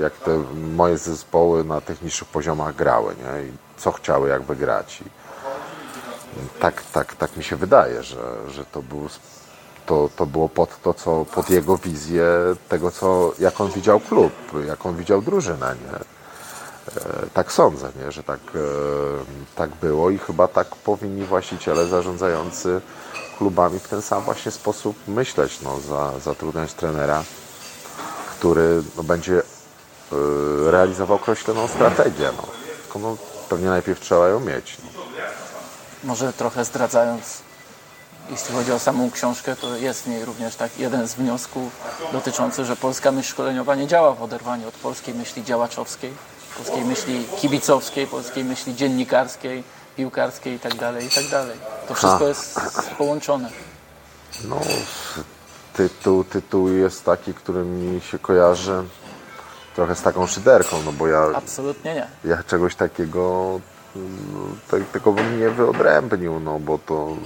[0.00, 0.44] jak te
[0.76, 3.42] moje zespoły na tych niższych poziomach grały, nie?
[3.42, 5.00] I co chciały jak wygrać.
[5.00, 5.10] I
[6.60, 9.08] tak, tak, tak mi się wydaje, że, że to, był,
[9.86, 12.26] to, to było pod to, co pod jego wizję
[12.68, 14.32] tego, co, jak on widział klub,
[14.66, 15.98] jak on widział drużynę, nie?
[17.02, 18.12] E, tak sądzę, nie?
[18.12, 18.58] że tak, e,
[19.56, 22.80] tak było i chyba tak powinni właściciele zarządzający
[23.38, 27.24] klubami w ten sam właśnie sposób myśleć, no, za, zatrudniać trenera,
[28.38, 32.30] który no, będzie e, realizował określoną strategię.
[32.36, 32.42] No.
[32.82, 33.16] Tylko no,
[33.48, 34.76] pewnie najpierw trzeba ją mieć.
[34.84, 35.02] No.
[36.04, 37.22] Może trochę zdradzając,
[38.30, 41.72] jeśli chodzi o samą książkę, to jest w niej również tak jeden z wniosków
[42.12, 46.12] dotyczący, że polska myśl szkoleniowa nie działa w oderwaniu od polskiej myśli działaczowskiej,
[46.56, 49.64] polskiej myśli kibicowskiej, polskiej myśli dziennikarskiej,
[49.96, 50.78] piłkarskiej itd.
[50.78, 51.30] Tak itd.
[51.30, 52.24] Tak to wszystko ha.
[52.28, 52.60] jest
[52.98, 53.50] połączone.
[54.44, 54.60] No,
[55.76, 58.84] tytuł, tytuł jest taki, który mi się kojarzy
[59.74, 61.26] trochę z taką szyderką, no bo ja...
[61.34, 62.06] Absolutnie nie.
[62.24, 63.60] Ja czegoś takiego
[63.96, 67.20] no, tego bym nie wyodrębnił, no bo to mm,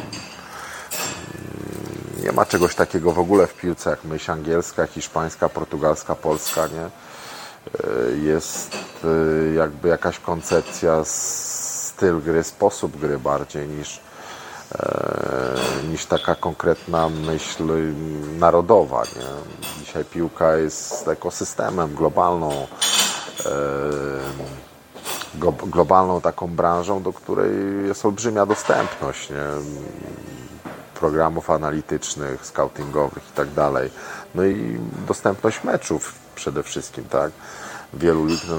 [2.24, 6.84] nie ma czegoś takiego w ogóle w piłce jak myśl angielska, hiszpańska, portugalska, polska, nie?
[6.84, 6.90] E,
[8.16, 14.00] jest e, jakby jakaś koncepcja, styl gry, sposób gry bardziej niż
[15.90, 17.64] niż taka konkretna myśl
[18.38, 19.02] narodowa.
[19.02, 19.84] Nie?
[19.84, 22.66] Dzisiaj piłka jest ekosystemem globalną,
[23.46, 23.50] e,
[25.66, 27.50] globalną taką branżą, do której
[27.86, 29.36] jest olbrzymia dostępność nie?
[31.00, 33.90] programów analitycznych, scoutingowych i tak dalej.
[34.34, 37.30] No i dostępność meczów przede wszystkim, tak?
[37.94, 38.56] Wielu lig, no,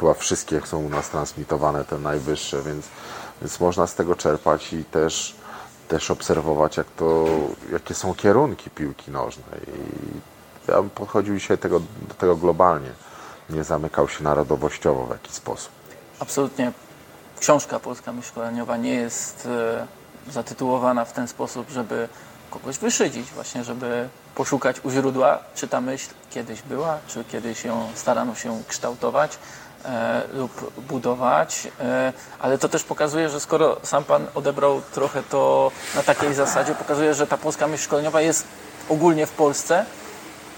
[0.00, 2.86] chyba wszystkie są u nas transmitowane, te najwyższe, więc,
[3.42, 5.38] więc można z tego czerpać i też
[5.88, 7.24] też obserwować, jak to,
[7.72, 9.60] jakie są kierunki piłki nożnej.
[9.66, 12.90] I ja bym podchodził dzisiaj tego, do tego globalnie.
[13.50, 15.72] Nie zamykał się narodowościowo w jakiś sposób.
[16.20, 16.72] Absolutnie.
[17.40, 19.86] Książka Polska Myśl Szkoleniowa nie jest e,
[20.32, 22.08] zatytułowana w ten sposób, żeby
[22.50, 27.88] kogoś wyszydzić, właśnie żeby poszukać u źródła, czy ta myśl kiedyś była, czy kiedyś ją
[27.94, 29.38] starano się kształtować,
[30.32, 36.02] lub budować, e, ale to też pokazuje, że skoro sam Pan odebrał trochę to na
[36.02, 38.44] takiej zasadzie, pokazuje, że ta polska myśl szkoleniowa jest
[38.88, 39.84] ogólnie w Polsce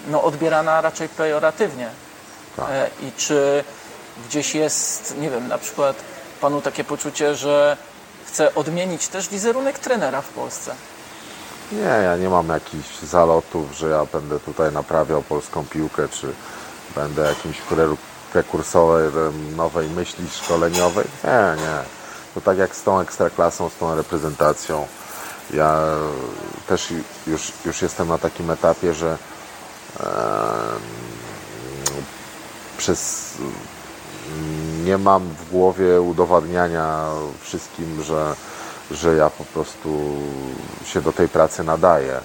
[0.09, 1.88] no, odbierana raczej pejoratywnie.
[2.56, 2.66] Tak.
[2.70, 3.64] E, I czy
[4.28, 5.96] gdzieś jest, nie wiem, na przykład
[6.40, 7.76] Panu takie poczucie, że
[8.26, 10.74] chce odmienić też wizerunek trenera w Polsce?
[11.72, 16.33] Nie, ja nie mam jakichś zalotów, że ja będę tutaj naprawiał polską piłkę, czy
[16.94, 17.61] będę jakimś
[18.32, 21.06] prekursorem nowej myśli szkoleniowej?
[21.24, 21.78] Nie, nie.
[22.34, 24.86] To tak jak z tą ekstraklasą, z tą reprezentacją.
[25.54, 25.80] Ja
[26.66, 26.92] też
[27.26, 29.18] już, już jestem na takim etapie, że
[30.00, 30.06] e,
[32.78, 33.34] przez
[34.84, 37.06] nie mam w głowie udowadniania
[37.40, 38.34] wszystkim, że,
[38.90, 40.18] że ja po prostu
[40.84, 42.20] się do tej pracy nadaję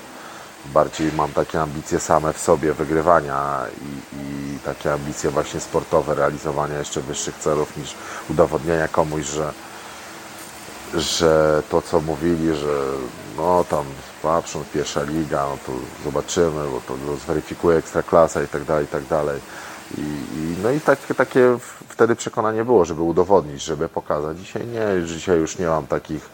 [0.73, 6.79] bardziej mam takie ambicje same w sobie wygrywania i, i, takie ambicje właśnie sportowe, realizowania
[6.79, 7.95] jeszcze wyższych celów niż
[8.29, 9.53] udowodnienia komuś, że,
[10.93, 12.81] że to co mówili, że
[13.37, 13.85] no tam
[14.23, 15.71] patrzą pierwsza liga, no to
[16.03, 19.41] zobaczymy, bo to zweryfikuje ekstraklasa i tak dalej, i tak dalej.
[19.97, 21.57] I, i, no i tak, takie
[21.89, 24.39] wtedy przekonanie było, żeby udowodnić, żeby pokazać.
[24.39, 26.29] Dzisiaj nie, dzisiaj już nie mam takich,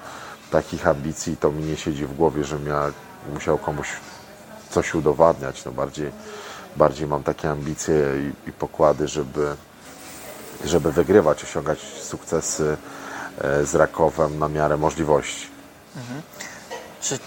[0.52, 2.92] takich ambicji, to mi nie siedzi w głowie, żebym ja
[3.34, 3.88] musiał komuś
[4.72, 5.66] coś udowadniać.
[5.66, 6.12] No bardziej,
[6.76, 9.56] bardziej mam takie ambicje i, i pokłady, żeby,
[10.66, 12.78] żeby wygrywać, osiągać sukcesy
[13.42, 15.48] e, z Rakowem na miarę możliwości.
[15.96, 16.22] Mhm.
[17.02, 17.20] Czy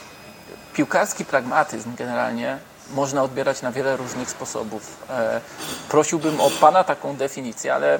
[0.75, 2.59] piłkarski pragmatyzm generalnie
[2.91, 4.97] można odbierać na wiele różnych sposobów.
[5.11, 5.41] E,
[5.89, 7.99] prosiłbym o Pana taką definicję, ale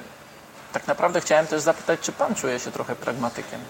[0.73, 3.61] tak naprawdę chciałem też zapytać, czy Pan czuje się trochę pragmatykiem?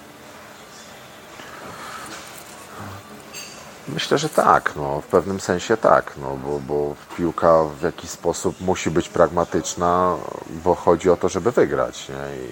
[3.89, 8.61] Myślę, że tak, no, w pewnym sensie tak, no, bo, bo piłka w jakiś sposób
[8.61, 10.17] musi być pragmatyczna,
[10.65, 12.09] bo chodzi o to, żeby wygrać.
[12.09, 12.15] Nie?
[12.15, 12.49] I,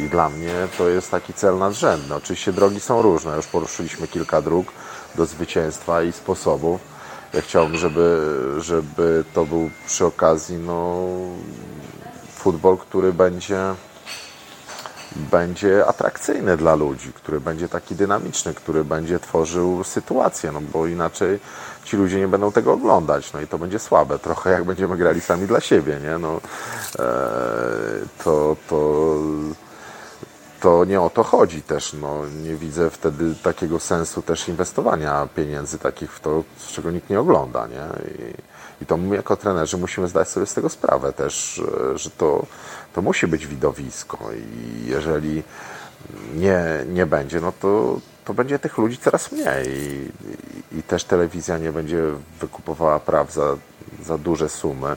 [0.00, 2.14] e, I dla mnie to jest taki cel nadrzędny.
[2.14, 4.66] Oczywiście drogi są różne, już poruszyliśmy kilka dróg
[5.14, 6.80] do zwycięstwa i sposobów.
[7.34, 11.06] Ja chciałbym, żeby, żeby to był przy okazji no,
[12.34, 13.74] futbol, który będzie
[15.16, 21.40] będzie atrakcyjny dla ludzi, który będzie taki dynamiczny, który będzie tworzył sytuację, no bo inaczej
[21.84, 25.20] ci ludzie nie będą tego oglądać, no i to będzie słabe, trochę jak będziemy grali
[25.20, 26.18] sami dla siebie, nie?
[26.18, 26.40] No,
[26.98, 27.02] e,
[28.24, 29.16] to, to,
[30.60, 35.78] to nie o to chodzi też, no, nie widzę wtedy takiego sensu też inwestowania pieniędzy
[35.78, 38.12] takich w to, czego nikt nie ogląda, nie?
[38.12, 38.34] I,
[38.82, 41.62] i to my jako trenerzy musimy zdać sobie z tego sprawę też,
[41.94, 42.46] że to,
[42.92, 45.42] to musi być widowisko i jeżeli
[46.34, 51.58] nie, nie będzie, no to, to będzie tych ludzi coraz mniej i, i też telewizja
[51.58, 52.02] nie będzie
[52.40, 53.56] wykupowała praw za,
[54.04, 54.96] za duże sumy.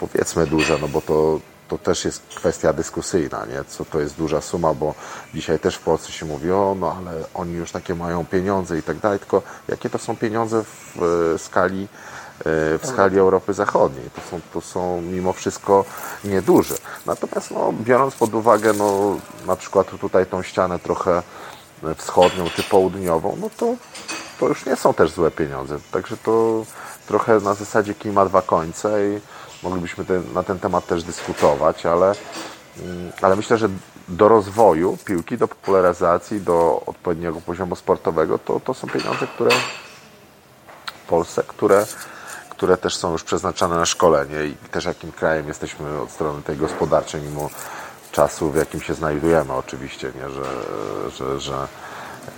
[0.00, 3.64] Powiedzmy duże, no bo to, to też jest kwestia dyskusyjna, nie?
[3.64, 4.94] co to jest duża suma, bo
[5.34, 8.82] dzisiaj też w Polsce się mówi, o no ale oni już takie mają pieniądze i
[8.82, 11.02] tak dalej, tylko jakie to są pieniądze w
[11.34, 11.88] e, skali
[12.44, 14.10] w skali Europy Zachodniej.
[14.10, 15.84] To są, to są mimo wszystko
[16.24, 16.74] nieduże.
[17.06, 21.22] Natomiast no, biorąc pod uwagę no, na przykład tutaj tą ścianę trochę
[21.96, 23.74] wschodnią czy południową, no to,
[24.40, 25.78] to już nie są też złe pieniądze.
[25.90, 26.64] Także to
[27.06, 29.20] trochę na zasadzie kij ma dwa końce i
[29.62, 32.12] moglibyśmy na ten temat też dyskutować, ale,
[32.82, 33.68] mm, ale myślę, że
[34.08, 39.50] do rozwoju piłki, do popularyzacji, do odpowiedniego poziomu sportowego, to, to są pieniądze, które
[41.04, 41.86] w Polsce, które
[42.58, 46.56] które też są już przeznaczane na szkolenie i też jakim krajem jesteśmy od strony tej
[46.56, 47.50] gospodarczej, mimo
[48.12, 50.30] czasu, w jakim się znajdujemy oczywiście, nie?
[50.30, 50.44] że,
[51.10, 51.68] że, że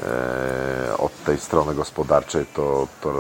[0.03, 3.13] e, od tej strony gospodarczej to, to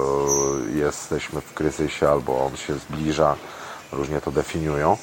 [0.75, 3.37] jesteśmy w kryzysie albo on się zbliża,
[3.93, 4.97] różnie to definiują.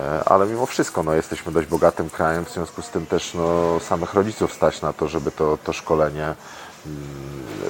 [0.00, 3.80] E, ale mimo wszystko no, jesteśmy dość bogatym krajem, w związku z tym też no,
[3.80, 6.34] samych rodziców stać na to, żeby to, to szkolenie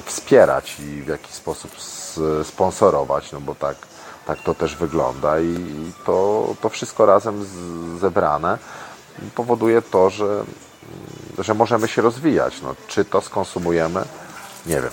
[0.05, 1.71] wspierać i w jakiś sposób
[2.43, 3.77] sponsorować, no bo tak,
[4.27, 5.57] tak to też wygląda i
[6.05, 7.45] to, to wszystko razem
[7.99, 8.57] zebrane
[9.35, 10.43] powoduje to, że,
[11.37, 12.61] że możemy się rozwijać.
[12.61, 14.05] No, czy to skonsumujemy?
[14.65, 14.91] Nie wiem.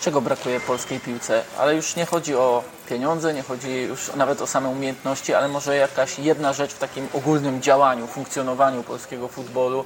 [0.00, 1.42] Czego brakuje polskiej piłce?
[1.58, 5.76] Ale już nie chodzi o pieniądze, nie chodzi już nawet o same umiejętności, ale może
[5.76, 9.84] jakaś jedna rzecz w takim ogólnym działaniu, funkcjonowaniu polskiego futbolu,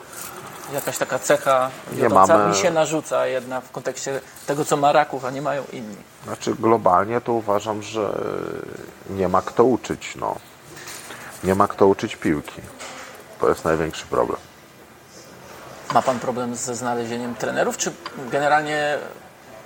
[0.72, 2.48] jakaś taka cecha nie mamy...
[2.48, 5.96] mi się narzuca jedna w kontekście tego, co ma Raków, a nie mają inni.
[6.24, 8.18] Znaczy globalnie to uważam, że
[9.11, 10.16] nie ma kto uczyć.
[10.16, 10.37] No.
[11.44, 12.61] Nie ma kto uczyć piłki.
[13.40, 14.38] To jest największy problem.
[15.94, 17.92] Ma Pan problem ze znalezieniem trenerów, czy
[18.31, 18.98] generalnie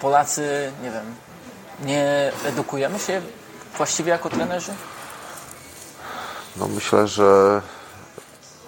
[0.01, 1.15] Polacy, nie wiem,
[1.85, 3.23] nie edukujemy się
[3.77, 4.73] właściwie jako trenerzy?
[6.57, 7.63] No myślę, że,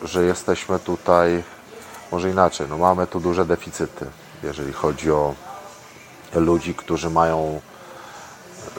[0.03, 1.43] że jesteśmy tutaj
[2.13, 4.07] może inaczej, no mamy tu duże deficyty,
[4.43, 5.35] jeżeli chodzi o
[6.35, 7.61] ludzi, którzy mają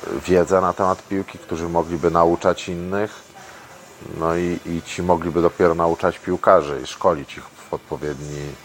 [0.07, 3.31] e, wiedzę na temat piłki, którzy mogliby nauczać innych,
[4.17, 8.55] no i, i ci mogliby dopiero nauczać piłkarzy i szkolić ich w odpowiedni,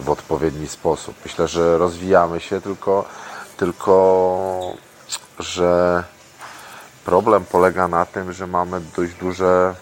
[0.00, 1.14] w odpowiedni sposób.
[1.24, 3.04] Myślę, że rozwijamy się, tylko,
[3.56, 4.74] tylko
[5.38, 6.04] że
[7.04, 9.74] problem polega na tym, że mamy dość duże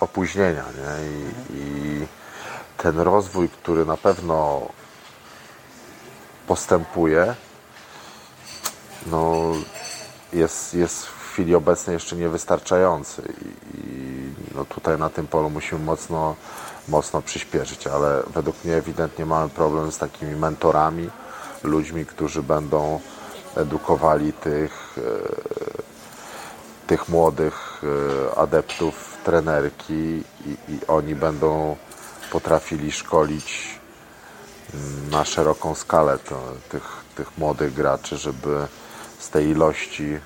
[0.00, 1.08] opóźnienia nie?
[1.08, 2.06] I, i
[2.84, 4.68] ten rozwój, który na pewno
[6.46, 7.34] postępuje,
[9.06, 9.52] no
[10.32, 15.84] jest, jest w chwili obecnej jeszcze niewystarczający i, i no tutaj na tym polu musimy
[15.84, 16.36] mocno,
[16.88, 21.10] mocno przyspieszyć, ale według mnie ewidentnie mamy problem z takimi mentorami,
[21.62, 23.00] ludźmi, którzy będą
[23.56, 25.02] edukowali tych, e,
[26.86, 27.82] tych młodych
[28.32, 31.76] e, adeptów trenerki i, i oni będą
[32.34, 33.78] potrafili szkolić
[34.74, 36.82] mm, na szeroką skalę to, tych,
[37.16, 38.66] tych młodych graczy, żeby
[39.18, 40.20] z tej ilości mm,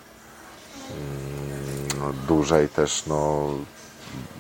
[2.00, 3.48] no, dużej też no,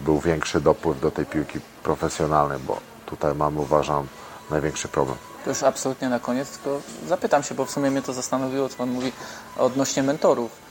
[0.04, 4.06] był większy dopływ do tej piłki profesjonalnej, bo tutaj mamy, uważam,
[4.50, 5.16] największy problem.
[5.44, 8.76] To już absolutnie na koniec, tylko zapytam się, bo w sumie mnie to zastanowiło, co
[8.76, 9.12] Pan mówi
[9.58, 10.67] odnośnie mentorów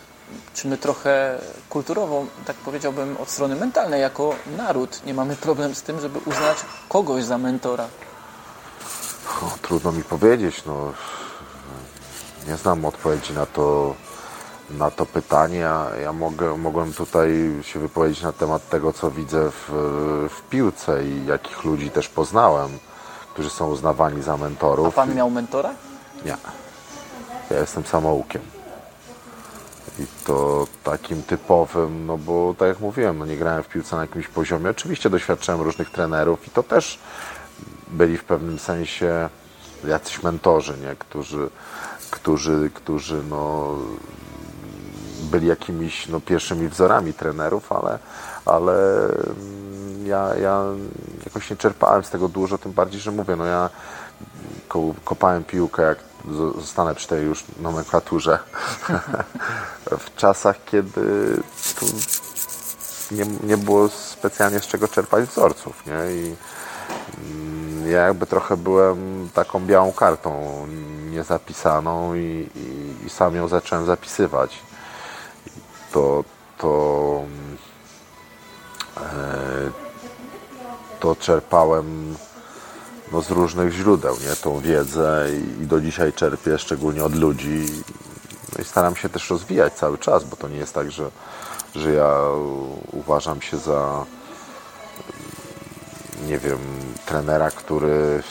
[0.53, 5.81] czy my trochę kulturowo, tak powiedziałbym, od strony mentalnej, jako naród, nie mamy problem z
[5.81, 6.57] tym, żeby uznać
[6.89, 7.87] kogoś za mentora?
[9.61, 10.63] Trudno mi powiedzieć.
[10.65, 10.93] No,
[12.47, 13.95] nie znam odpowiedzi na to,
[14.69, 15.57] na to pytanie.
[15.57, 17.29] Ja, ja mogę, mogłem tutaj
[17.61, 19.69] się wypowiedzieć na temat tego, co widzę w,
[20.29, 22.79] w piłce i jakich ludzi też poznałem,
[23.33, 24.87] którzy są uznawani za mentorów.
[24.87, 25.73] A pan miał mentora?
[26.25, 26.37] Nie.
[27.51, 28.56] Ja jestem samoukiem.
[29.99, 34.01] I to takim typowym, no bo tak jak mówiłem, no nie grałem w piłce na
[34.01, 34.69] jakimś poziomie.
[34.69, 36.99] Oczywiście doświadczałem różnych trenerów i to też
[37.87, 39.29] byli w pewnym sensie
[39.87, 40.95] jacyś mentorzy, nie?
[40.95, 41.49] Którzy,
[42.11, 43.75] którzy, którzy no,
[45.31, 47.99] byli jakimiś no, pierwszymi wzorami trenerów, ale,
[48.45, 50.63] ale mm, ja, ja
[51.25, 53.69] jakoś nie czerpałem z tego dużo, tym bardziej, że mówię, no ja
[55.05, 58.39] kopałem piłkę, jak zostanę przy tej już nomenklaturze,
[59.99, 61.37] w czasach, kiedy
[63.11, 66.11] nie, nie było specjalnie z czego czerpać wzorców, nie?
[66.11, 66.35] I
[67.17, 70.65] mm, ja jakby trochę byłem taką białą kartą
[71.11, 74.59] niezapisaną i, i, i sam ją zacząłem zapisywać.
[75.91, 76.23] To,
[76.57, 77.21] to,
[78.97, 79.01] e,
[80.99, 82.15] to czerpałem
[83.11, 84.35] no, z różnych źródeł, nie?
[84.35, 85.27] tą wiedzę
[85.61, 87.65] i, do dzisiaj czerpię, szczególnie od ludzi.
[88.55, 91.09] No i staram się też rozwijać cały czas, bo to nie jest tak, że,
[91.75, 92.19] że ja
[92.91, 94.05] uważam się za
[96.27, 96.59] nie wiem,
[97.05, 98.23] trenera, który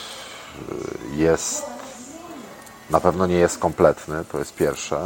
[1.12, 1.66] jest
[2.90, 5.00] na pewno nie jest kompletny, to jest pierwsze,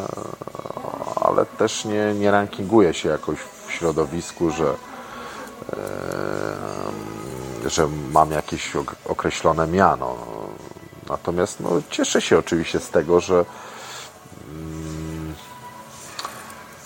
[1.20, 4.74] ale też nie, nie rankinguje się jakoś w środowisku, że,
[7.70, 8.72] że mam jakieś
[9.04, 10.16] określone miano.
[11.08, 13.44] Natomiast no, cieszę się oczywiście z tego, że,
[14.50, 15.34] mm,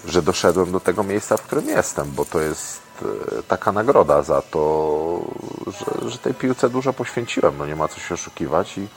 [0.05, 4.43] że doszedłem do tego miejsca, w którym jestem, bo to jest e, taka nagroda za
[4.43, 5.21] to,
[5.67, 7.59] że, że tej piłce dużo poświęciłem.
[7.59, 8.89] No nie ma co się oszukiwać i,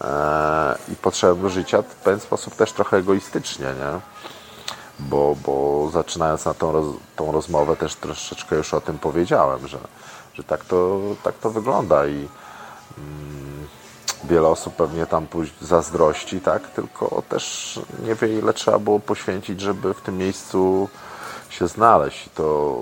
[0.00, 4.00] e, i do życia w pewien sposób też trochę egoistycznie, nie?
[4.98, 9.78] Bo, bo zaczynając na tą, roz, tą rozmowę też troszeczkę już o tym powiedziałem, że
[10.44, 12.28] tak, to, tak to wygląda i
[12.98, 13.66] mm,
[14.24, 16.70] wiele osób pewnie tam pójść zazdrości, tak?
[16.70, 20.88] Tylko też nie wie ile trzeba było poświęcić, żeby w tym miejscu
[21.50, 22.28] się znaleźć.
[22.34, 22.78] To,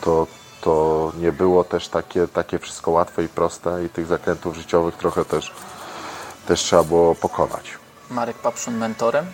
[0.00, 0.26] to,
[0.60, 5.24] to nie było też takie, takie wszystko łatwe i proste i tych zakrętów życiowych trochę
[5.24, 5.54] też,
[6.46, 7.78] też trzeba było pokonać.
[8.10, 9.26] Marek Papszun mentorem?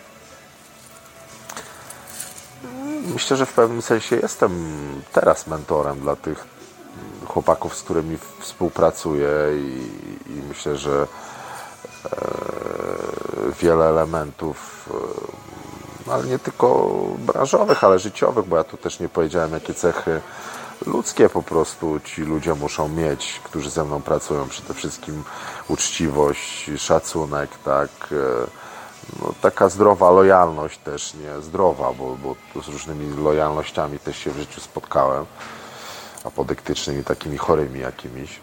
[3.12, 4.52] Myślę, że w pewnym sensie jestem
[5.12, 6.51] teraz mentorem dla tych
[7.32, 9.88] chłopaków, z którymi współpracuję i,
[10.32, 11.06] i myślę, że
[12.04, 12.08] e,
[13.60, 14.88] wiele elementów,
[16.08, 20.20] e, ale nie tylko branżowych, ale życiowych, bo ja tu też nie powiedziałem, jakie cechy
[20.86, 24.48] ludzkie po prostu ci ludzie muszą mieć, którzy ze mną pracują.
[24.48, 25.24] Przede wszystkim
[25.68, 27.90] uczciwość, szacunek, tak.
[28.12, 28.46] E,
[29.20, 32.16] no, taka zdrowa lojalność też, nie zdrowa, bo,
[32.54, 35.26] bo z różnymi lojalnościami też się w życiu spotkałem,
[36.24, 38.40] apodyktycznymi, takimi chorymi jakimiś.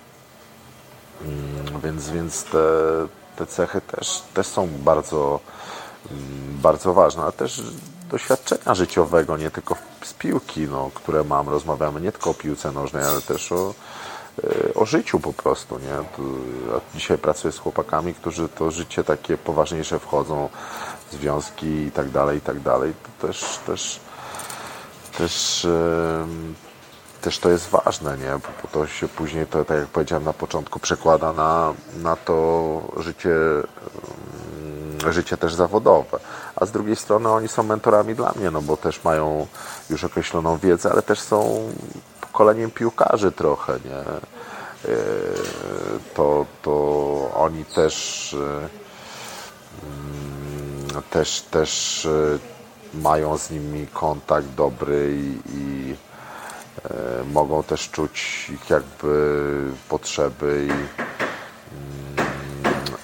[1.22, 2.60] Mm, więc, więc te,
[3.36, 5.40] te cechy też, też są bardzo,
[6.12, 7.62] mm, bardzo ważne, ale też
[8.10, 13.04] doświadczenia życiowego, nie tylko z piłki, no, które mam, rozmawiamy nie tylko o piłce nożnej,
[13.04, 13.74] ale też o,
[14.44, 15.88] e, o życiu po prostu, nie?
[15.88, 16.04] Ja
[16.96, 20.50] dzisiaj pracuję z chłopakami, którzy to życie takie poważniejsze wchodzą,
[21.12, 22.94] związki i tak dalej, i tak dalej.
[23.04, 24.00] To też, też,
[25.18, 25.68] też,
[27.22, 28.32] też to jest ważne, nie?
[28.32, 33.30] Bo to się później, to, tak jak powiedziałem na początku, przekłada na, na to życie
[35.08, 36.20] życie też zawodowe.
[36.56, 39.48] A z drugiej strony oni są mentorami dla mnie, no bo też mają
[39.90, 41.70] już określoną wiedzę, ale też są
[42.22, 44.00] pokoleniem piłkarzy trochę, nie?
[44.00, 44.98] E,
[46.14, 46.72] to, to
[47.36, 48.36] oni też
[49.84, 55.96] mm, też, też e, mają z nimi kontakt dobry i, i
[57.34, 60.68] mogą też czuć ich jakby potrzeby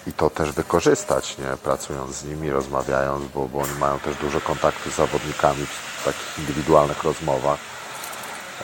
[0.07, 1.57] i to też wykorzystać, nie?
[1.63, 6.39] pracując z nimi, rozmawiając, bo, bo oni mają też dużo kontaktu z zawodnikami w takich
[6.39, 7.59] indywidualnych rozmowach,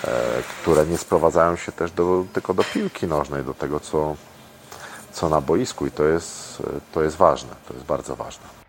[0.04, 0.10] e,
[0.62, 4.16] które nie sprowadzają się też do, tylko do piłki nożnej, do tego, co,
[5.14, 8.61] co na boisku i to jest, to jest ważne, to jest bardzo ważne.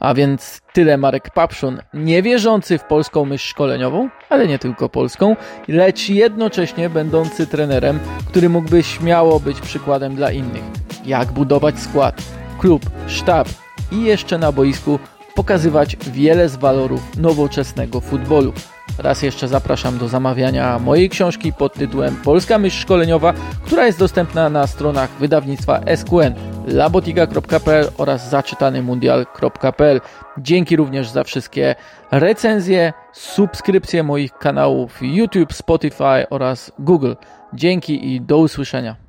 [0.00, 5.36] A więc tyle Marek Papszun, niewierzący w polską myśl szkoleniową, ale nie tylko polską,
[5.68, 10.64] lecz jednocześnie będący trenerem, który mógłby śmiało być przykładem dla innych
[11.08, 12.22] jak budować skład,
[12.58, 13.48] klub, sztab
[13.92, 14.98] i jeszcze na boisku
[15.34, 18.52] pokazywać wiele z walorów nowoczesnego futbolu.
[18.98, 23.32] Raz jeszcze zapraszam do zamawiania mojej książki pod tytułem Polska myśl szkoleniowa,
[23.64, 26.34] która jest dostępna na stronach wydawnictwa SQN,
[26.66, 30.00] labotiga.pl oraz zaczytanymundial.pl.
[30.38, 31.74] Dzięki również za wszystkie
[32.10, 37.12] recenzje, subskrypcje moich kanałów YouTube, Spotify oraz Google.
[37.54, 39.07] Dzięki i do usłyszenia.